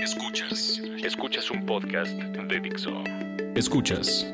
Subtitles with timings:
[0.00, 0.80] Escuchas.
[1.02, 3.02] Escuchas un podcast de Dixo.
[3.56, 4.26] Escuchas.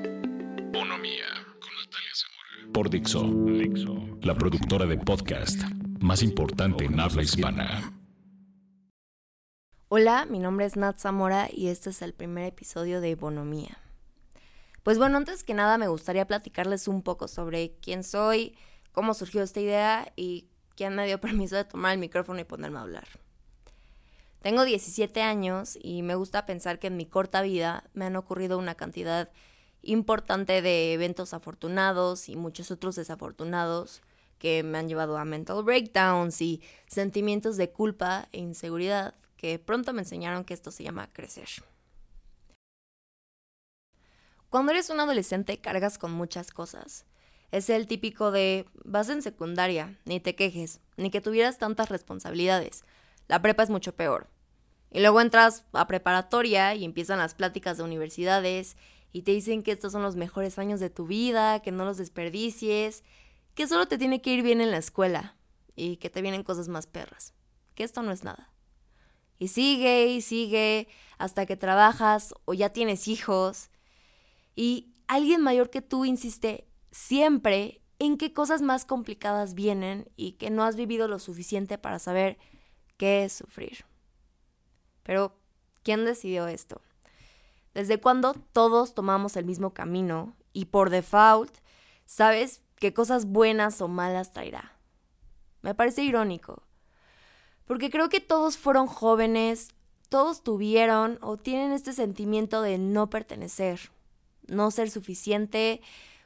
[0.72, 1.24] Bonomía
[1.58, 2.72] con Natalia Zamora.
[2.72, 3.22] Por Dixo.
[3.22, 4.18] Dixo.
[4.22, 5.62] La productora de podcast
[6.00, 7.94] más importante en habla hispana.
[9.88, 13.78] Hola, mi nombre es Nat Zamora y este es el primer episodio de Bonomía.
[14.82, 18.54] Pues bueno, antes que nada me gustaría platicarles un poco sobre quién soy,
[18.92, 22.78] cómo surgió esta idea y quién me dio permiso de tomar el micrófono y ponerme
[22.78, 23.23] a hablar.
[24.44, 28.58] Tengo 17 años y me gusta pensar que en mi corta vida me han ocurrido
[28.58, 29.32] una cantidad
[29.80, 34.02] importante de eventos afortunados y muchos otros desafortunados
[34.38, 39.94] que me han llevado a mental breakdowns y sentimientos de culpa e inseguridad que pronto
[39.94, 41.48] me enseñaron que esto se llama crecer.
[44.50, 47.06] Cuando eres un adolescente cargas con muchas cosas.
[47.50, 52.84] Es el típico de vas en secundaria, ni te quejes, ni que tuvieras tantas responsabilidades.
[53.26, 54.33] La prepa es mucho peor.
[54.94, 58.76] Y luego entras a preparatoria y empiezan las pláticas de universidades
[59.12, 61.96] y te dicen que estos son los mejores años de tu vida, que no los
[61.96, 63.02] desperdicies,
[63.56, 65.36] que solo te tiene que ir bien en la escuela
[65.74, 67.34] y que te vienen cosas más perras,
[67.74, 68.52] que esto no es nada.
[69.36, 70.86] Y sigue y sigue
[71.18, 73.70] hasta que trabajas o ya tienes hijos
[74.54, 80.50] y alguien mayor que tú insiste siempre en qué cosas más complicadas vienen y que
[80.50, 82.38] no has vivido lo suficiente para saber
[82.96, 83.84] qué es sufrir.
[85.04, 85.36] Pero,
[85.84, 86.80] ¿quién decidió esto?
[87.74, 91.54] ¿Desde cuándo todos tomamos el mismo camino y por default
[92.06, 94.76] sabes qué cosas buenas o malas traerá?
[95.62, 96.62] Me parece irónico,
[97.64, 99.68] porque creo que todos fueron jóvenes,
[100.08, 103.90] todos tuvieron o tienen este sentimiento de no pertenecer,
[104.46, 105.80] no ser suficiente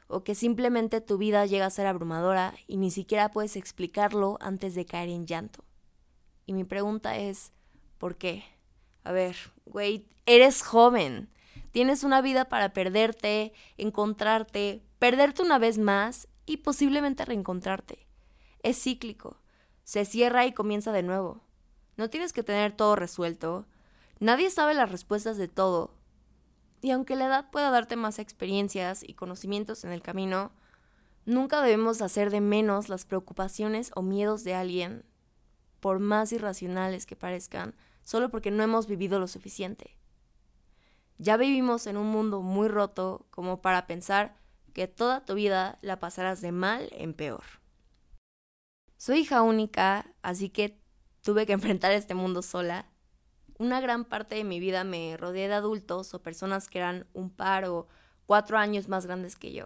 [0.07, 4.75] o que simplemente tu vida llega a ser abrumadora y ni siquiera puedes explicarlo antes
[4.75, 5.63] de caer en llanto.
[6.45, 7.51] Y mi pregunta es,
[7.97, 8.43] ¿por qué?
[9.09, 11.31] A ver, güey, eres joven.
[11.71, 18.05] Tienes una vida para perderte, encontrarte, perderte una vez más y posiblemente reencontrarte.
[18.61, 19.41] Es cíclico.
[19.83, 21.41] Se cierra y comienza de nuevo.
[21.97, 23.65] No tienes que tener todo resuelto.
[24.19, 25.95] Nadie sabe las respuestas de todo.
[26.83, 30.51] Y aunque la edad pueda darte más experiencias y conocimientos en el camino,
[31.25, 35.03] nunca debemos hacer de menos las preocupaciones o miedos de alguien,
[35.79, 37.73] por más irracionales que parezcan,
[38.03, 39.97] solo porque no hemos vivido lo suficiente.
[41.17, 44.37] Ya vivimos en un mundo muy roto como para pensar
[44.73, 47.43] que toda tu vida la pasarás de mal en peor.
[48.97, 50.79] Soy hija única, así que
[51.21, 52.89] tuve que enfrentar este mundo sola.
[53.57, 57.29] Una gran parte de mi vida me rodeé de adultos o personas que eran un
[57.29, 57.87] par o
[58.25, 59.65] cuatro años más grandes que yo.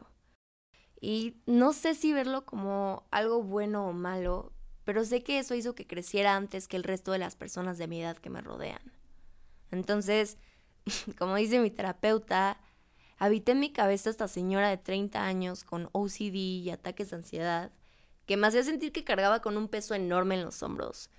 [1.00, 4.54] Y no sé si verlo como algo bueno o malo,
[4.86, 7.88] pero sé que eso hizo que creciera antes que el resto de las personas de
[7.88, 8.82] mi edad que me rodean.
[9.72, 10.38] Entonces,
[11.18, 12.60] como dice mi terapeuta,
[13.18, 17.72] habité en mi cabeza esta señora de 30 años con OCD y ataques de ansiedad,
[18.26, 21.10] que me hacía sentir que cargaba con un peso enorme en los hombros.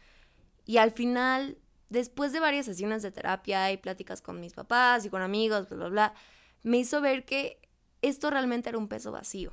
[0.66, 1.58] Y al final,
[1.90, 5.76] después de varias sesiones de terapia y pláticas con mis papás y con amigos, bla,
[5.76, 6.14] bla, bla,
[6.62, 7.60] me hizo ver que
[8.02, 9.52] esto realmente era un peso vacío.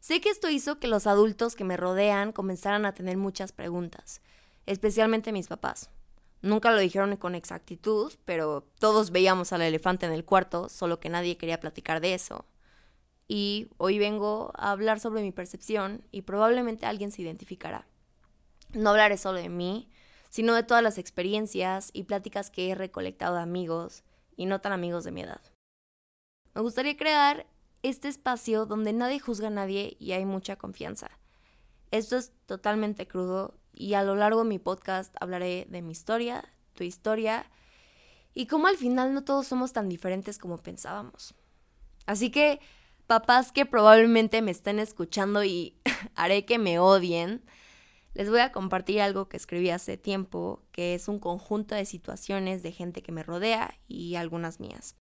[0.00, 4.22] Sé que esto hizo que los adultos que me rodean comenzaran a tener muchas preguntas,
[4.64, 5.90] especialmente mis papás.
[6.40, 11.10] Nunca lo dijeron con exactitud, pero todos veíamos al elefante en el cuarto, solo que
[11.10, 12.46] nadie quería platicar de eso.
[13.28, 17.86] Y hoy vengo a hablar sobre mi percepción y probablemente alguien se identificará.
[18.72, 19.90] No hablaré solo de mí,
[20.30, 24.02] sino de todas las experiencias y pláticas que he recolectado de amigos
[24.34, 25.42] y no tan amigos de mi edad.
[26.54, 27.46] Me gustaría crear
[27.82, 31.10] este espacio donde nadie juzga a nadie y hay mucha confianza.
[31.90, 36.44] Esto es totalmente crudo y a lo largo de mi podcast hablaré de mi historia,
[36.74, 37.46] tu historia
[38.34, 41.34] y cómo al final no todos somos tan diferentes como pensábamos.
[42.06, 42.60] Así que,
[43.06, 45.76] papás que probablemente me estén escuchando y
[46.14, 47.42] haré que me odien,
[48.14, 52.62] les voy a compartir algo que escribí hace tiempo, que es un conjunto de situaciones
[52.62, 54.96] de gente que me rodea y algunas mías.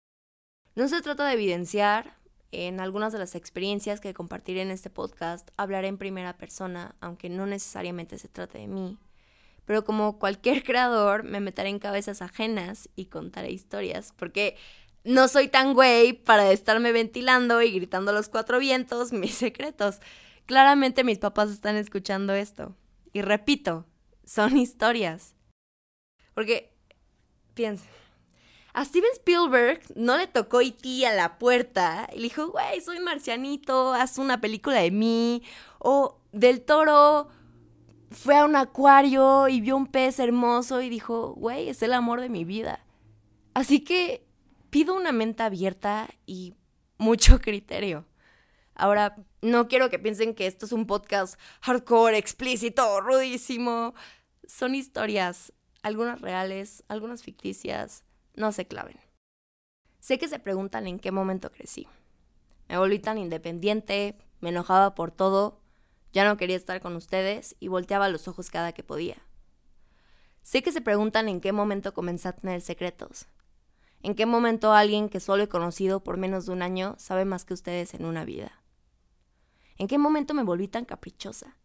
[0.74, 2.16] No se trata de evidenciar,
[2.52, 7.28] en algunas de las experiencias que compartiré en este podcast hablaré en primera persona, aunque
[7.28, 8.98] no necesariamente se trate de mí.
[9.64, 14.56] Pero como cualquier creador, me meteré en cabezas ajenas y contaré historias, porque
[15.04, 20.00] no soy tan güey para estarme ventilando y gritando a los cuatro vientos mis secretos.
[20.46, 22.76] Claramente mis papás están escuchando esto.
[23.12, 23.86] Y repito,
[24.24, 25.34] son historias.
[26.34, 26.72] Porque,
[27.54, 27.88] piensen,
[28.76, 31.06] a Steven Spielberg no le tocó E.T.
[31.06, 35.42] a la puerta y le dijo, güey, soy marcianito, haz una película de mí.
[35.78, 37.28] O Del Toro
[38.10, 42.20] fue a un acuario y vio un pez hermoso y dijo, güey, es el amor
[42.20, 42.84] de mi vida.
[43.54, 44.26] Así que
[44.68, 46.52] pido una mente abierta y
[46.98, 48.04] mucho criterio.
[48.74, 53.94] Ahora, no quiero que piensen que esto es un podcast hardcore, explícito, rudísimo.
[54.46, 58.04] Son historias, algunas reales, algunas ficticias,
[58.36, 59.00] no se claven.
[59.98, 61.88] Sé que se preguntan en qué momento crecí.
[62.68, 65.60] Me volví tan independiente, me enojaba por todo,
[66.12, 69.16] ya no quería estar con ustedes y volteaba los ojos cada que podía.
[70.42, 73.26] Sé que se preguntan en qué momento comencé a tener secretos.
[74.02, 77.44] En qué momento alguien que solo he conocido por menos de un año sabe más
[77.44, 78.62] que ustedes en una vida.
[79.78, 81.56] En qué momento me volví tan caprichosa,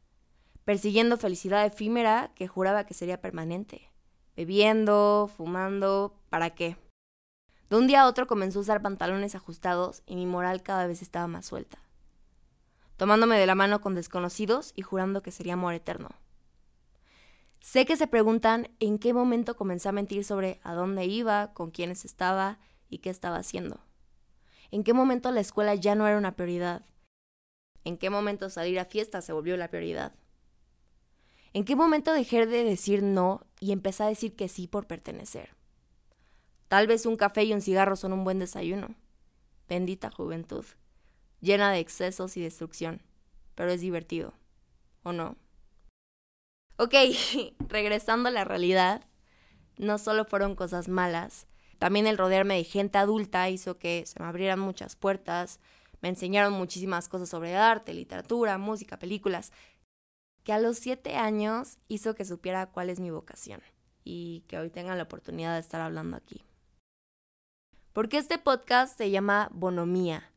[0.65, 3.90] persiguiendo felicidad efímera que juraba que sería permanente,
[4.35, 6.77] bebiendo, fumando, ¿para qué?
[7.69, 11.01] De un día a otro comenzó a usar pantalones ajustados y mi moral cada vez
[11.01, 11.79] estaba más suelta
[13.01, 16.09] tomándome de la mano con desconocidos y jurando que sería amor eterno.
[17.59, 21.71] Sé que se preguntan en qué momento comencé a mentir sobre a dónde iba, con
[21.71, 23.79] quiénes estaba y qué estaba haciendo.
[24.69, 26.85] En qué momento la escuela ya no era una prioridad.
[27.85, 30.13] En qué momento salir a fiesta se volvió la prioridad.
[31.53, 35.49] ¿En qué momento dejé de decir no y empecé a decir que sí por pertenecer?
[36.67, 38.95] Tal vez un café y un cigarro son un buen desayuno.
[39.67, 40.65] Bendita juventud
[41.41, 43.01] llena de excesos y destrucción,
[43.55, 44.33] pero es divertido,
[45.03, 45.35] ¿o no?
[46.77, 46.93] Ok,
[47.67, 49.05] regresando a la realidad,
[49.77, 51.47] no solo fueron cosas malas,
[51.79, 55.59] también el rodearme de gente adulta hizo que se me abrieran muchas puertas,
[56.01, 59.51] me enseñaron muchísimas cosas sobre arte, literatura, música, películas,
[60.43, 63.61] que a los siete años hizo que supiera cuál es mi vocación
[64.03, 66.43] y que hoy tenga la oportunidad de estar hablando aquí.
[67.93, 70.31] Porque este podcast se llama Bonomía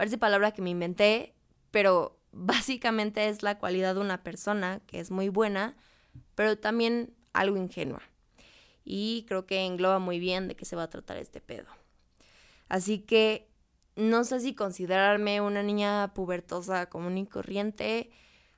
[0.00, 1.34] Parece palabra que me inventé,
[1.70, 5.76] pero básicamente es la cualidad de una persona que es muy buena,
[6.34, 8.00] pero también algo ingenua.
[8.82, 11.68] Y creo que engloba muy bien de qué se va a tratar este pedo.
[12.70, 13.50] Así que
[13.94, 18.10] no sé si considerarme una niña pubertosa común y corriente,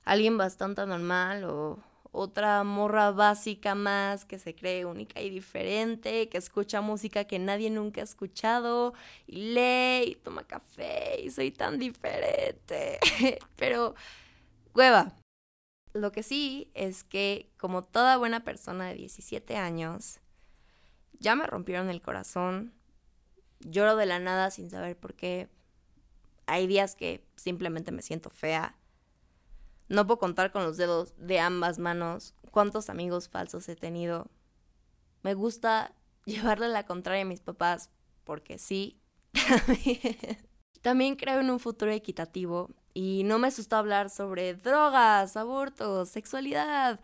[0.05, 1.79] alguien bastante normal o
[2.13, 7.71] otra morra básica más que se cree única y diferente, que escucha música que nadie
[7.71, 8.93] nunca ha escuchado
[9.27, 12.99] y lee y toma café y soy tan diferente.
[13.57, 13.95] Pero,
[14.75, 15.15] hueva.
[15.95, 20.21] Lo que sí es que, como toda buena persona de 17 años,
[21.19, 22.73] ya me rompieron el corazón.
[23.61, 25.49] Lloro de la nada sin saber por qué.
[26.47, 28.75] Hay días que simplemente me siento fea
[29.93, 34.31] no puedo contar con los dedos de ambas manos cuántos amigos falsos he tenido.
[35.23, 35.95] Me gusta
[36.25, 37.91] llevarle la contraria a mis papás
[38.25, 39.01] porque sí.
[40.83, 47.01] También creo en un futuro equitativo y no me asusta hablar sobre drogas, abortos, sexualidad,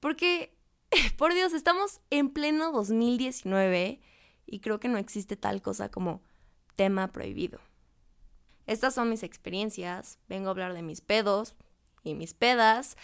[0.00, 0.56] porque,
[1.18, 4.00] por Dios, estamos en pleno 2019
[4.46, 6.22] y creo que no existe tal cosa como
[6.76, 7.60] tema prohibido.
[8.66, 11.56] Estas son mis experiencias, vengo a hablar de mis pedos,
[12.04, 12.96] y mis pedas,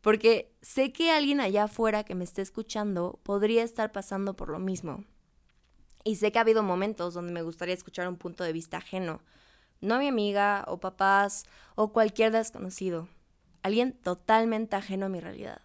[0.00, 4.58] porque sé que alguien allá afuera que me esté escuchando podría estar pasando por lo
[4.58, 5.04] mismo.
[6.04, 9.22] Y sé que ha habido momentos donde me gustaría escuchar un punto de vista ajeno,
[9.80, 11.44] no a mi amiga o papás
[11.74, 13.08] o cualquier desconocido,
[13.62, 15.60] alguien totalmente ajeno a mi realidad.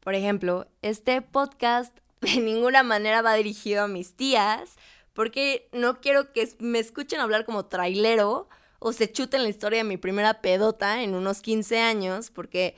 [0.00, 4.76] Por ejemplo, este podcast de ninguna manera va dirigido a mis tías,
[5.12, 9.84] porque no quiero que me escuchen hablar como trailero o se chuten la historia de
[9.84, 12.76] mi primera pedota en unos 15 años, porque,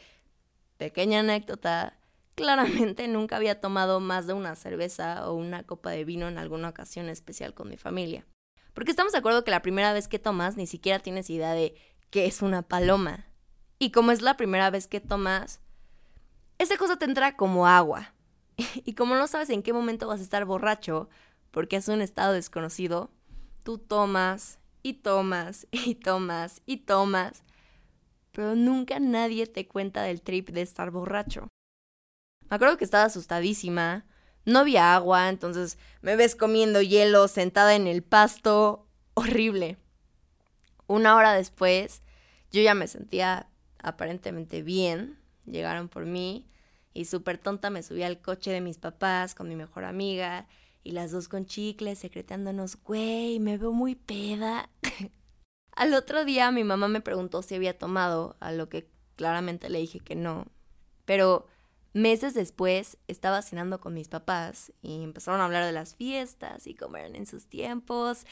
[0.77, 1.99] pequeña anécdota,
[2.37, 6.69] claramente nunca había tomado más de una cerveza o una copa de vino en alguna
[6.69, 8.27] ocasión especial con mi familia.
[8.75, 11.75] Porque estamos de acuerdo que la primera vez que tomas ni siquiera tienes idea de
[12.11, 13.27] qué es una paloma.
[13.79, 15.61] Y como es la primera vez que tomas,
[16.59, 18.13] esa cosa te entra como agua.
[18.85, 21.09] Y como no sabes en qué momento vas a estar borracho,
[21.51, 23.11] porque es un estado desconocido,
[23.65, 27.43] tú tomas y tomas y tomas y tomas,
[28.31, 31.49] pero nunca nadie te cuenta del trip de estar borracho.
[32.49, 34.07] Me acuerdo que estaba asustadísima,
[34.45, 39.77] no había agua, entonces me ves comiendo hielo sentada en el pasto, horrible.
[40.87, 42.03] Una hora después,
[42.53, 46.47] yo ya me sentía aparentemente bien, llegaron por mí
[46.95, 50.47] y súper tonta me subí al coche de mis papás con mi mejor amiga
[50.87, 54.71] y las dos con chicles, secretándonos, güey, me veo muy peda.
[55.73, 59.81] Al otro día mi mamá me preguntó si había tomado, a lo que claramente le
[59.81, 60.47] dije que no.
[61.05, 61.49] Pero
[61.93, 66.75] meses después estaba cenando con mis papás y empezaron a hablar de las fiestas y
[66.75, 68.25] cómo eran en sus tiempos.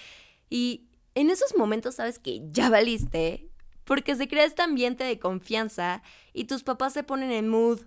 [0.48, 3.50] Y en esos momentos sabes que ya valiste,
[3.82, 7.80] porque se crea este ambiente de confianza y tus papás se ponen en mood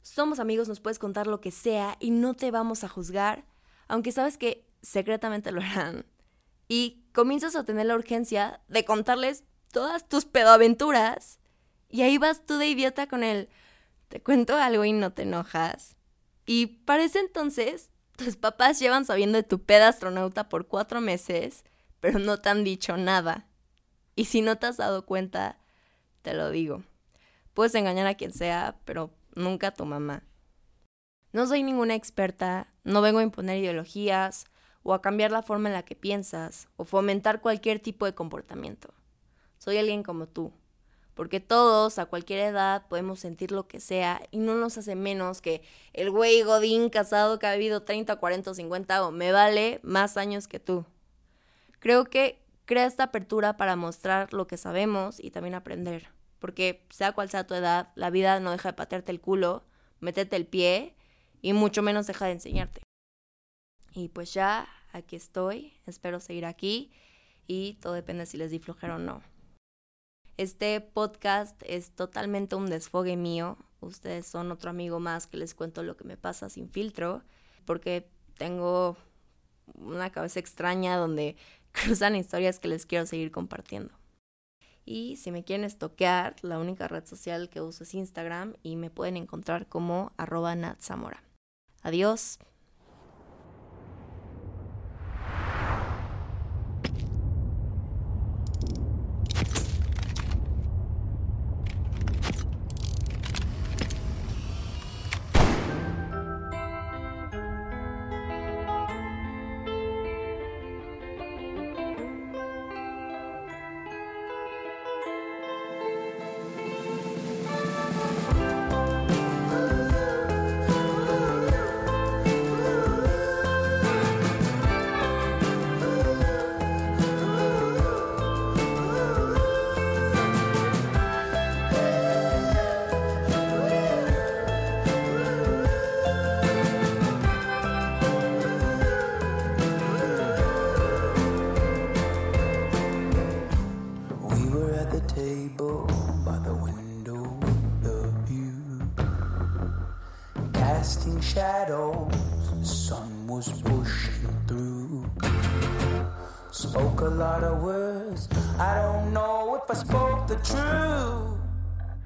[0.00, 3.44] Somos amigos, nos puedes contar lo que sea y no te vamos a juzgar,
[3.92, 6.06] aunque sabes que secretamente lo harán.
[6.66, 11.40] Y comienzas a tener la urgencia de contarles todas tus pedoaventuras.
[11.90, 13.50] Y ahí vas tú de idiota con él.
[14.08, 15.96] Te cuento algo y no te enojas.
[16.46, 21.62] Y para ese entonces, tus papás llevan sabiendo de tu peda astronauta por cuatro meses,
[22.00, 23.46] pero no te han dicho nada.
[24.16, 25.58] Y si no te has dado cuenta,
[26.22, 26.82] te lo digo.
[27.52, 30.22] Puedes engañar a quien sea, pero nunca a tu mamá.
[31.32, 34.44] No soy ninguna experta, no vengo a imponer ideologías
[34.82, 38.92] o a cambiar la forma en la que piensas o fomentar cualquier tipo de comportamiento.
[39.56, 40.52] Soy alguien como tú,
[41.14, 45.40] porque todos a cualquier edad podemos sentir lo que sea y no nos hace menos
[45.40, 45.62] que
[45.94, 50.48] el güey godín casado que ha vivido 30, 40 50 o me vale más años
[50.48, 50.84] que tú.
[51.78, 56.10] Creo que crea esta apertura para mostrar lo que sabemos y también aprender,
[56.40, 59.64] porque sea cual sea tu edad, la vida no deja de patearte el culo,
[60.00, 60.94] meterte el pie
[61.42, 62.82] y mucho menos deja de enseñarte.
[63.92, 66.90] Y pues ya, aquí estoy, espero seguir aquí
[67.46, 69.22] y todo depende si les di flojera o no.
[70.38, 73.58] Este podcast es totalmente un desfogue mío.
[73.80, 77.22] Ustedes son otro amigo más que les cuento lo que me pasa sin filtro,
[77.66, 78.08] porque
[78.38, 78.96] tengo
[79.74, 81.36] una cabeza extraña donde
[81.72, 83.92] cruzan historias que les quiero seguir compartiendo.
[84.84, 88.90] Y si me quieren estoquear, la única red social que uso es Instagram y me
[88.90, 91.22] pueden encontrar como arroba natzamora.
[91.82, 92.38] Adiós.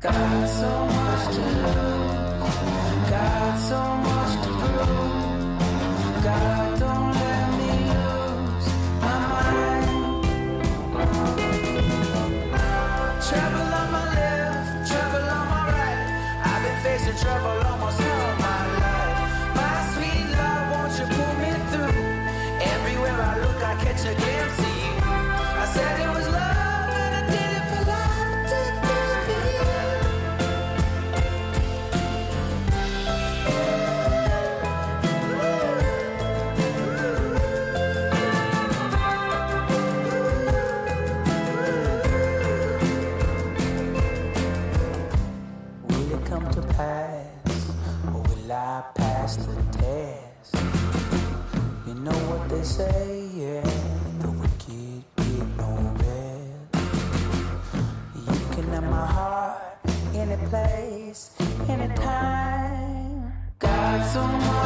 [0.06, 6.22] Got so much to lose, got so much to prove.
[6.22, 7.35] God, don't let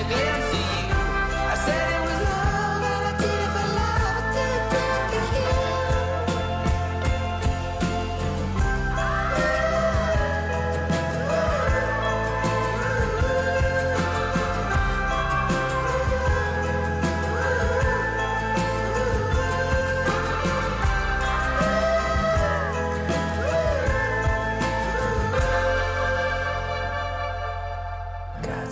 [0.00, 0.49] a glimpse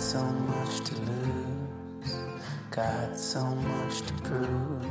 [0.09, 2.15] so much to lose,
[2.71, 4.83] got so much to prove.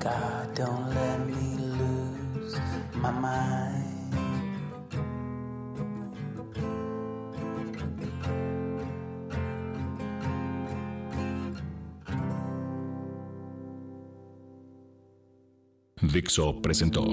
[0.00, 2.58] God, don't let me lose
[2.94, 3.84] my mind.
[16.00, 17.04] Dixo presentó